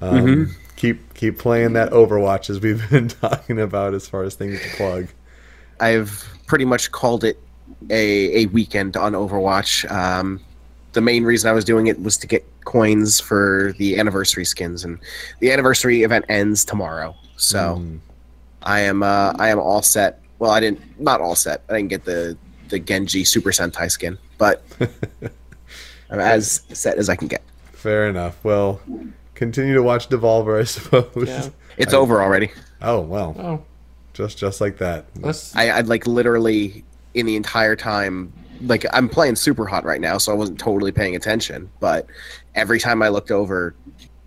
[0.00, 0.52] Um, Mm-hmm.
[0.76, 4.68] Keep keep playing that Overwatch as we've been talking about as far as things to
[4.76, 5.08] plug.
[5.80, 7.38] I've pretty much called it
[7.90, 9.90] a, a weekend on Overwatch.
[9.90, 10.40] Um,
[10.92, 14.84] the main reason I was doing it was to get coins for the anniversary skins,
[14.84, 14.98] and
[15.40, 17.14] the anniversary event ends tomorrow.
[17.36, 17.98] So Mm.
[18.62, 20.20] I am uh, I am all set.
[20.38, 21.62] Well, I didn't not all set.
[21.70, 22.36] I didn't get the
[22.68, 24.62] the Genji Super Sentai skin, but
[26.10, 27.42] I'm as set as I can get.
[27.72, 28.36] Fair enough.
[28.44, 28.80] Well,
[29.34, 31.26] continue to watch Devolver, I suppose.
[31.26, 32.50] yeah It's over already.
[32.82, 33.64] Oh well, oh
[34.20, 35.06] just just like that.
[35.56, 40.32] I, I'd like literally in the entire time like I'm playing Superhot right now, so
[40.32, 41.70] I wasn't totally paying attention.
[41.80, 42.06] But
[42.54, 43.74] every time I looked over,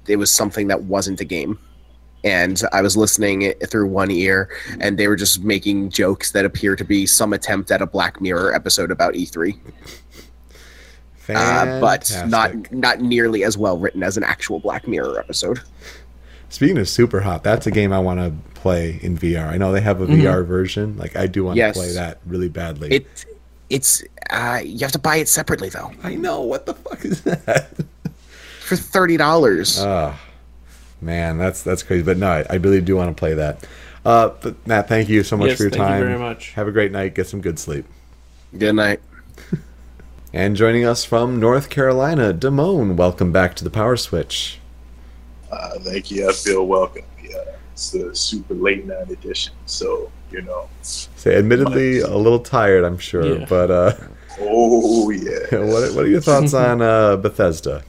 [0.08, 1.60] it was something that wasn't a game,
[2.24, 6.46] and I was listening it through one ear, and they were just making jokes that
[6.46, 9.58] appear to be some attempt at a Black Mirror episode about E3,
[11.30, 15.62] uh, but not not nearly as well written as an actual Black Mirror episode.
[16.54, 19.48] Speaking of Superhot, that's a game I want to play in VR.
[19.48, 20.96] I know they have a VR version.
[21.00, 21.76] Like I do want to Yes.
[21.76, 22.92] play that really badly.
[22.92, 23.26] It
[23.72, 27.22] it's uh, you have to buy it separately though I know what the fuck is
[27.24, 27.70] that?
[28.60, 29.80] for thirty dollars.
[29.82, 30.22] Ah,
[31.02, 32.04] man, that's that's crazy.
[32.04, 33.66] But no, I, I really do want to play that.
[34.06, 35.80] Uh, but Matt, thank you so much Yes, for your time.
[35.88, 36.52] thank you very much.
[36.52, 37.16] Have a great night.
[37.16, 37.86] Get some good sleep.
[38.56, 39.02] Good night.
[40.36, 42.96] And joining us from North Carolina, Damone.
[42.96, 44.60] Welcome back to the Power Switch.
[45.54, 46.28] Uh, thank you.
[46.30, 47.04] I feel welcome.
[47.24, 47.38] Yeah,
[47.72, 49.54] it's the super late night edition.
[49.66, 53.40] So, you know, Say, admittedly, a little tired, I'm sure.
[53.40, 53.46] Yeah.
[53.48, 53.94] But uh,
[54.40, 55.60] oh, yeah.
[55.60, 57.84] what what are your thoughts on uh, Bethesda?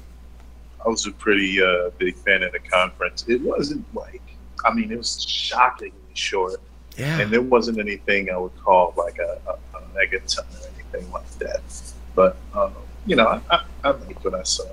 [0.85, 3.25] I was a pretty uh, big fan of the conference.
[3.29, 4.21] It wasn't like
[4.65, 6.61] I mean, it was shockingly short,
[6.97, 7.21] Yeah.
[7.21, 11.31] and there wasn't anything I would call like a, a, a megaton or anything like
[11.39, 11.63] that.
[12.15, 12.75] But um,
[13.07, 14.65] you know, I, I, I liked what I saw.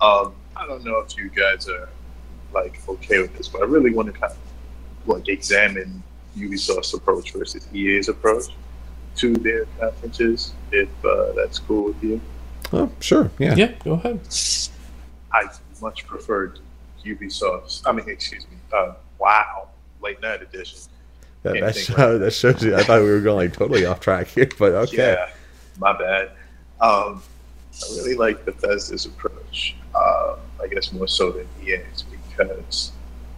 [0.00, 1.88] Um, I don't know if you guys are
[2.54, 6.02] like okay with this, but I really want to kind of like examine
[6.36, 8.46] Ubisoft's approach versus EA's approach
[9.16, 12.20] to their conferences, if uh, that's cool with you.
[12.72, 13.30] oh, sure.
[13.38, 13.54] Yeah.
[13.54, 14.20] Yeah, go ahead.
[15.32, 15.44] I
[15.80, 16.60] much preferred
[17.04, 17.82] Ubisoft's.
[17.86, 18.56] I mean, excuse me.
[18.72, 19.68] Uh, wow,
[20.00, 20.78] late night edition.
[21.42, 22.74] That, Can't that, think show, that shows you.
[22.74, 24.96] I thought we were going like totally off track here, but okay.
[24.96, 25.30] Yeah,
[25.78, 26.30] my bad.
[26.80, 27.22] Um,
[27.74, 29.76] I really like Bethesda's approach.
[29.94, 32.04] Uh, I guess more so than EA's
[32.36, 32.92] because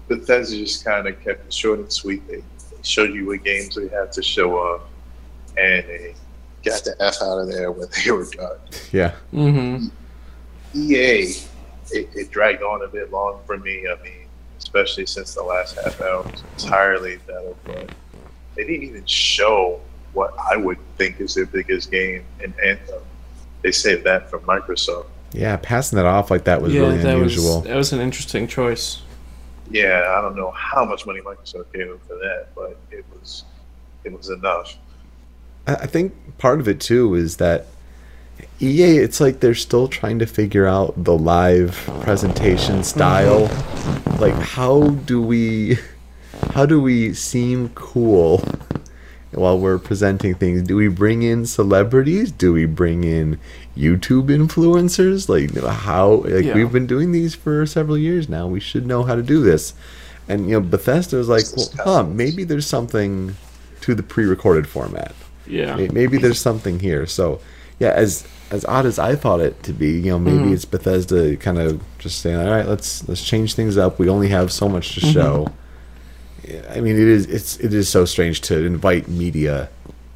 [0.08, 2.26] Bethesda just kind of kept it short and sweet.
[2.28, 4.82] They, they showed you what games they had to show off,
[5.56, 6.14] and they
[6.64, 8.58] got the f out of there when they were done.
[8.92, 9.14] Yeah.
[9.32, 9.86] Mm-hmm.
[10.74, 11.34] EA,
[11.90, 13.86] it, it dragged on a bit long for me.
[13.88, 14.26] I mean,
[14.58, 17.56] especially since the last half hour was entirely that of
[18.54, 19.80] they didn't even show
[20.12, 23.02] what I would think is their biggest game in Anthem.
[23.62, 25.06] They saved that for Microsoft.
[25.32, 25.56] Yeah.
[25.56, 27.56] Passing that off like that was yeah, really that unusual.
[27.56, 29.02] was that was an interesting choice.
[29.70, 33.44] Yeah, I don't know how much money Microsoft gave them for that, but it was
[34.04, 34.76] it was enough.
[35.66, 37.66] I I think part of it too is that
[38.60, 43.48] EA, it's like they're still trying to figure out the live presentation style.
[43.48, 44.22] Mm-hmm.
[44.22, 45.78] Like, how do we,
[46.54, 48.42] how do we seem cool
[49.36, 50.62] while we're presenting things?
[50.62, 52.30] Do we bring in celebrities?
[52.32, 53.38] Do we bring in
[53.76, 55.28] YouTube influencers?
[55.28, 56.22] Like, how?
[56.24, 56.54] Like, Yeah.
[56.54, 58.46] we've been doing these for several years now.
[58.46, 59.74] We should know how to do this.
[60.28, 63.36] And you know, Bethesda was like, well, huh, maybe there's something
[63.82, 65.14] to the pre-recorded format.
[65.46, 65.76] Yeah.
[65.92, 67.06] Maybe there's something here.
[67.06, 67.40] So,
[67.78, 70.52] yeah, as as odd as I thought it to be, you know, maybe Mhm.
[70.54, 73.98] it's Bethesda kind of just saying, "All right, let's let's change things up.
[73.98, 75.48] We only have so much to show."
[76.46, 79.68] Yeah, I mean, it is it's it is so strange to invite media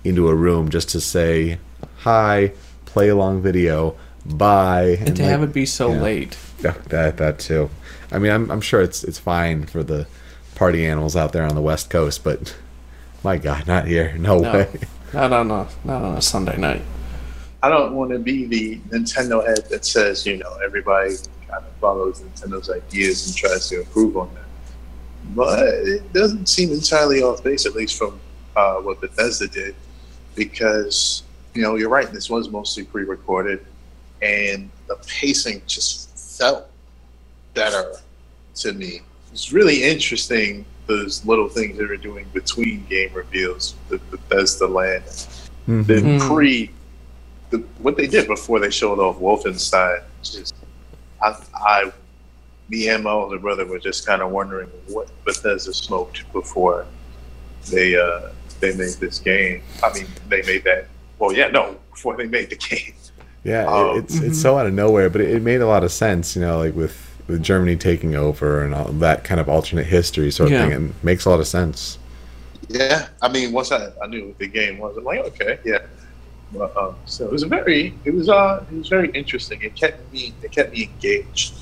[0.04, 1.58] into a room just to say,
[1.98, 2.52] "Hi,
[2.84, 6.00] play along video, bye," And to like, have it be so yeah.
[6.00, 6.38] late.
[6.62, 7.68] yeah, that that too.
[8.12, 10.06] I mean, I'm I'm sure it's it's fine for the
[10.54, 12.56] party animals out there on the West Coast, but
[13.24, 14.14] my God, not here.
[14.18, 14.52] No, No.
[14.52, 14.68] way.
[15.12, 16.82] Not on a not on a Sunday night.
[17.62, 21.16] I don't want to be the Nintendo head that says, you know, everybody
[21.48, 24.44] kind of follows Nintendo's ideas and tries to improve on them.
[25.34, 28.20] But it doesn't seem entirely off base, at least from
[28.56, 29.74] uh, what Bethesda did,
[30.34, 31.22] because,
[31.54, 33.64] you know, you're right, this was mostly pre recorded,
[34.22, 36.66] and the pacing just felt
[37.54, 37.94] better
[38.56, 39.02] to me.
[39.32, 45.04] It's really interesting, those little things they were doing between game reveals, the Bethesda land
[45.68, 45.86] Mhm.
[45.86, 46.20] the Mhm.
[46.28, 46.70] pre
[47.50, 50.02] the, what they did before they showed off Wolfenstein.
[50.22, 50.54] Just
[51.22, 51.92] I, I
[52.70, 56.86] me and my older brother were just kind of wondering what Bethesda smoked before
[57.70, 58.30] they uh,
[58.60, 59.62] they made this game.
[59.82, 60.86] I mean, they made that.
[61.18, 62.94] Well, yeah, no, before they made the game.
[63.42, 65.90] Yeah, it, it's it's so out of nowhere, but it, it made a lot of
[65.90, 69.86] sense, you know, like with with Germany taking over and all that kind of alternate
[69.86, 70.68] history sort of Yeah.
[70.68, 70.88] thing.
[70.88, 71.98] It makes a lot of sense.
[72.68, 75.78] Yeah, I mean, once I, I knew what the game was, I'm like, okay, yeah.
[76.52, 79.60] But, um, so it was a very, it was uh, it was very interesting.
[79.62, 81.54] It kept me, it kept me engaged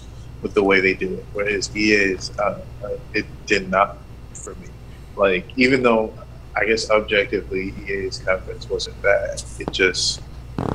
[0.42, 1.26] with the way they did it.
[1.32, 3.98] Whereas EA's, uh, uh, it did not
[4.34, 4.68] for me.
[5.16, 6.14] Like even though
[6.56, 10.20] I guess objectively EA's conference wasn't bad, it just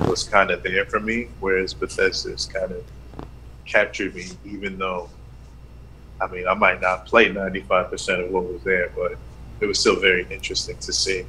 [0.07, 1.27] was kind of there for me.
[1.39, 2.83] Whereas Bethesda's kind of
[3.65, 5.09] captured me, even though.
[6.21, 9.17] I mean, I might not play 95% of what was there, but
[9.59, 11.25] it was still very interesting to see.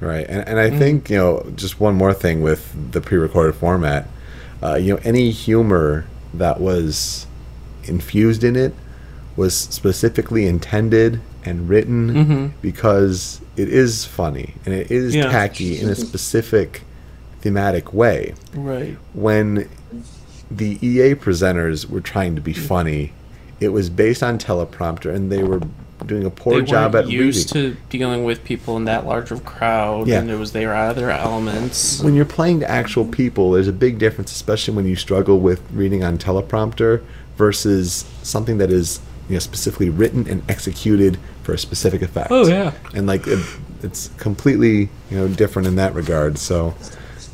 [0.00, 0.26] Right.
[0.28, 0.78] And and I Mhm.
[0.78, 4.08] think, you know, just one more thing with the pre-recorded format,
[4.62, 7.26] uh, you know, any humor that was
[7.84, 8.74] infused in it
[9.36, 12.46] was specifically intended and written Mm-hmm.
[12.60, 15.30] because it is funny and it is Yeah.
[15.30, 16.82] tacky in a specific
[17.40, 18.34] thematic way.
[18.54, 18.96] Right.
[19.14, 19.68] when
[20.50, 23.12] the EA presenters were trying to be funny,
[23.58, 25.60] it was based on teleprompter, and they were
[26.04, 27.72] doing a poor they job at used reading.
[27.74, 30.18] to dealing with people in that large of crowd, Yeah.
[30.20, 32.02] and it was they were out of their elements.
[32.02, 35.62] When you're playing to actual people, there's a big difference, especially when you struggle with
[35.72, 37.00] reading on teleprompter
[37.36, 42.28] versus something that is you know specifically written and executed for a specific effect.
[42.30, 42.72] Oh yeah.
[42.94, 43.38] and like it,
[43.82, 46.38] it's completely you know different in that regard.
[46.38, 46.74] So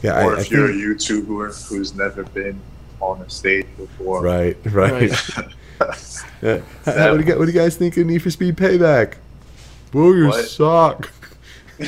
[0.02, 2.60] yeah, or I, I if you're a YouTuber who's never been
[3.00, 5.10] on a stage before, right, right.
[5.10, 5.48] Right.
[6.42, 6.60] Yeah.
[6.84, 8.56] How- how- what, do you, guys- what do you guys think of Need for Speed
[8.56, 9.14] Payback?
[9.92, 10.44] Boo, you What?
[10.44, 11.10] suck.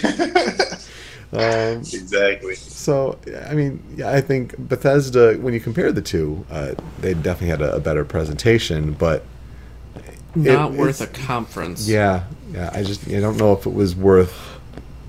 [1.32, 2.56] Um, exactly.
[2.56, 3.18] so,
[3.48, 7.62] I mean, yeah, I think Bethesda, when you compare the two, uh, they definitely had
[7.62, 9.24] a, a better presentation, but
[10.34, 11.88] not It- worth a conference.
[11.88, 12.70] Yeah, yeah.
[12.72, 14.34] I just I don't know if it was worth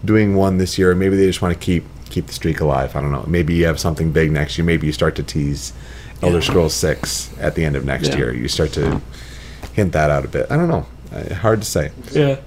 [0.06, 0.94] doing one this year.
[0.96, 2.96] Maybe they just want to keep keep the streak alive.
[2.96, 3.24] I don't know.
[3.28, 4.66] Maybe you have something big next year.
[4.66, 5.74] Maybe you start to tease
[6.22, 6.42] Elder Yeah.
[6.44, 8.18] Scrolls Six at the end of next Yeah.
[8.18, 8.34] year.
[8.34, 9.02] You start to
[9.74, 10.48] hint that out a bit.
[10.52, 10.86] I don't know.
[11.14, 11.92] Uh, hard to say.
[12.12, 12.38] Yeah.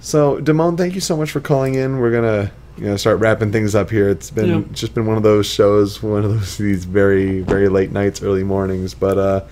[0.00, 1.98] So, Damone, thank you so much for calling in.
[1.98, 4.08] We're gonna, you know, start wrapping things up here.
[4.08, 4.58] It's been Yeah.
[4.70, 8.22] it's just been one of those shows, one of those these very very late nights,
[8.22, 8.94] early mornings.
[8.94, 9.44] But uh,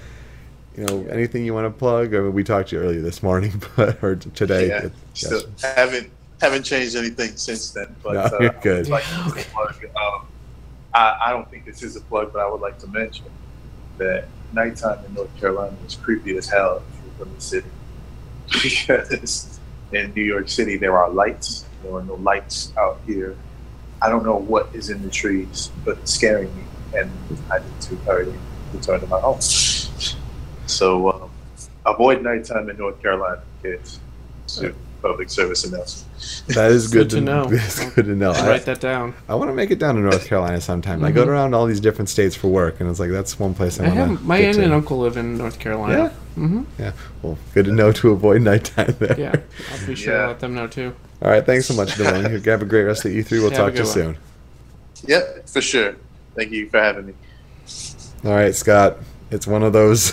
[0.76, 2.14] you know, anything you want to plug?
[2.14, 4.68] Or we talked to you earlier this morning, but or today.
[4.68, 5.74] Yeah, It- still yes.
[5.76, 6.10] haven't
[6.40, 7.94] haven't changed anything since then.
[8.02, 8.88] But No, uh, you're good.
[8.88, 10.26] Like to plug, um,
[10.94, 13.26] I, I don't think this is a plug, but I would like to mention
[13.98, 17.68] that nighttime in North Carolina is creepy as hell if you're from the city.
[18.62, 19.60] Because
[19.92, 21.66] in New York City there are lights.
[21.82, 23.36] There are no lights out here.
[24.02, 26.62] I don't know what is in the trees, but it's scaring me,
[26.98, 27.10] and
[27.50, 28.32] I need to hurry
[28.72, 29.40] return to my home.
[30.66, 31.30] So um,
[31.86, 33.98] avoid nighttime in North Carolina, kids.
[34.46, 34.72] So,
[35.02, 36.46] public service announcement.
[36.48, 37.48] That is good, Good to know.
[37.50, 38.32] It's good to know.
[38.32, 39.14] I'll I, write that down.
[39.28, 41.02] I want to make it down to North Carolina sometime.
[41.04, 41.28] I go Mhm.
[41.28, 43.88] around all these different states for work, and it's like that's one place I I
[43.88, 44.24] want have to.
[44.24, 46.08] my aunt and uncle live in North Carolina.
[46.34, 46.92] hmm Yeah.
[47.22, 49.18] Well, good to know to avoid nighttime there.
[49.18, 49.36] Yeah,
[49.72, 50.20] I'll be sure Yeah.
[50.22, 50.94] to let them know too.
[51.22, 51.44] All right.
[51.44, 52.30] Thanks so much, Dylan.
[52.44, 53.30] You Have a great rest of the E3.
[53.32, 54.18] We'll Have talk to you good soon.
[55.06, 55.96] Yep, for sure.
[56.34, 57.14] Thank you for having me.
[58.24, 58.98] All right, Scott.
[59.30, 60.12] It's one of those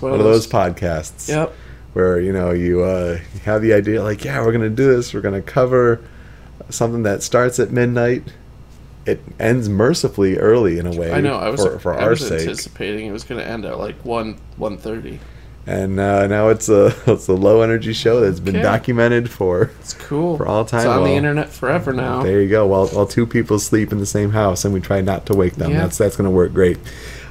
[0.00, 1.52] one of those podcasts Yep.
[1.92, 5.12] where you know you uh, you have the idea like, yeah, we're gonna do this.
[5.12, 6.00] We're gonna cover
[6.70, 8.24] something that starts at midnight.
[9.06, 11.12] It ends mercifully early in a way.
[11.12, 11.34] I know.
[11.36, 13.78] I was for, for I our was sake, anticipating it was going to end at
[13.78, 15.20] like one one thirty.
[15.66, 18.62] And uh, now it's a it's a low energy show that's been Okay.
[18.62, 20.36] documented for It's cool.
[20.36, 22.22] For all time, It's on well, the internet forever now.
[22.22, 22.66] There you go.
[22.66, 25.54] While, while two people sleep in the same house and we try not to wake
[25.54, 25.70] them.
[25.72, 25.82] Yeah.
[25.82, 26.78] That's that's going to work great.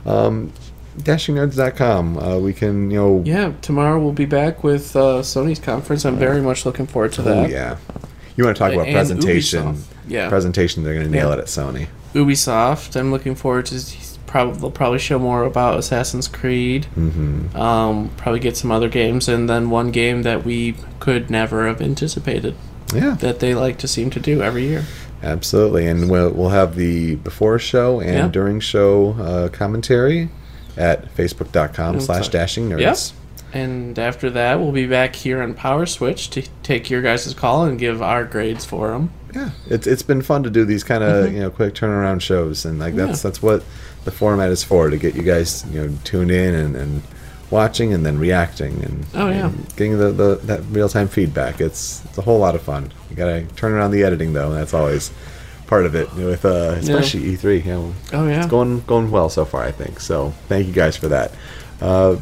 [0.05, 0.51] Um,
[0.99, 2.17] DashingNerds.com.
[2.17, 3.23] Uh, we can, you know.
[3.25, 6.05] Yeah, tomorrow we'll be back with uh, Sony's conference.
[6.05, 7.49] I'm very much looking forward to Oh, that.
[7.49, 7.77] yeah.
[8.35, 9.73] You want to talk about And presentation?
[9.75, 9.83] Ubisoft.
[10.07, 10.29] Yeah.
[10.29, 11.35] Presentation, they're going to nail Yeah.
[11.35, 11.87] it at Sony.
[12.13, 12.95] Ubisoft.
[12.99, 13.75] I'm looking forward to.
[14.33, 16.85] Probably they'll probably show more about Assassin's Creed.
[16.85, 21.67] hmm Um, probably get some other games, and then one game that we could never
[21.67, 22.55] have anticipated
[22.95, 24.85] Yeah, that they like to seem to do every year.
[25.21, 25.85] absolutely.
[25.87, 28.27] And we'll, we'll have the before show and Yeah.
[28.27, 30.29] during show uh, commentary
[30.77, 32.79] at facebook.com slash dashing nerds.
[32.81, 32.97] Yep.
[33.61, 37.65] And after that, we'll be back here on Power Switch to take your guys' call
[37.65, 39.11] and give our grades for them.
[39.35, 41.33] yeah it's it's been fun to do these kind of Mhm.
[41.33, 43.29] you know quick turnaround shows and like that's Yeah.
[43.29, 43.63] that's what
[44.05, 47.01] the format is for to get you guys you know tuned in and, and
[47.49, 49.45] watching and then reacting and, Oh, yeah.
[49.47, 51.61] and getting the, the that real time feedback.
[51.61, 52.91] It's it's a whole lot of fun.
[53.09, 55.11] You gotta turn around the editing though and that's always
[55.67, 58.39] part of it with uh especially E3 you know Oh yeah.
[58.39, 59.99] it's going going well so far I think.
[59.99, 61.31] So thank you guys for that.
[61.81, 62.17] Uh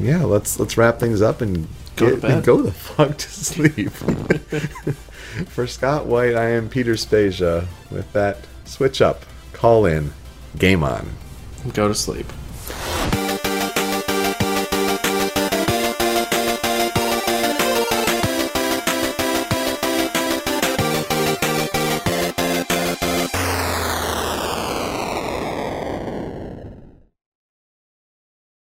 [0.00, 3.90] yeah let's let's wrap things up and Go get, and go the fuck to sleep.
[5.48, 7.66] For Scott White I am Peter Spasia.
[7.90, 9.24] With that switch up.
[9.52, 10.12] Call in.
[10.58, 11.10] Game on
[11.70, 12.26] Go to sleep.